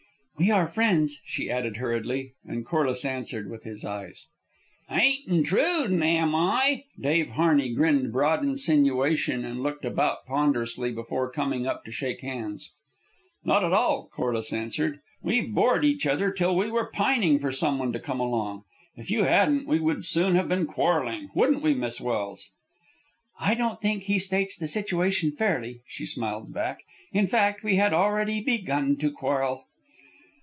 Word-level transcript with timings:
"We 0.39 0.49
are 0.49 0.67
friends," 0.67 1.21
she 1.23 1.51
added 1.51 1.77
hurriedly, 1.77 2.33
and 2.43 2.65
Corliss 2.65 3.05
answered 3.05 3.47
with 3.47 3.63
his 3.63 3.85
eyes. 3.85 4.25
"Ain't 4.89 5.27
intrudin', 5.27 6.01
am 6.01 6.33
I?" 6.33 6.85
Dave 6.99 7.33
Harney 7.33 7.71
grinned 7.75 8.11
broad 8.11 8.43
insinuation 8.43 9.45
and 9.45 9.61
looked 9.61 9.85
about 9.85 10.25
ponderously 10.25 10.91
before 10.91 11.29
coming 11.29 11.67
up 11.67 11.85
to 11.85 11.91
shake 11.91 12.21
hands. 12.21 12.71
"Not 13.45 13.63
at 13.63 13.71
all," 13.71 14.07
Corliss 14.11 14.51
answered. 14.51 14.99
"We've 15.21 15.53
bored 15.53 15.85
each 15.85 16.07
other 16.07 16.31
till 16.31 16.55
we 16.55 16.71
were 16.71 16.89
pining 16.91 17.37
for 17.37 17.51
some 17.51 17.77
one 17.77 17.93
to 17.93 17.99
come 17.99 18.19
along. 18.19 18.63
If 18.95 19.11
you 19.11 19.25
hadn't, 19.25 19.67
we 19.67 19.79
would 19.79 20.03
soon 20.03 20.33
have 20.33 20.49
been 20.49 20.65
quarrelling, 20.65 21.29
wouldn't 21.35 21.61
we, 21.61 21.75
Miss 21.75 21.99
Welse?" 22.01 22.49
"I 23.39 23.53
don't 23.53 23.79
think 23.79 24.03
he 24.05 24.17
states 24.17 24.57
the 24.57 24.67
situation 24.67 25.33
fairly," 25.33 25.83
she 25.87 26.07
smiled 26.07 26.51
back. 26.51 26.81
"In 27.11 27.27
fact, 27.27 27.61
we 27.63 27.75
had 27.75 27.93
already 27.93 28.41
begun 28.41 28.97
to 28.97 29.11
quarrel." 29.11 29.65